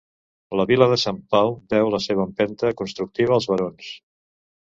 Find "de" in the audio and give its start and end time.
0.91-0.95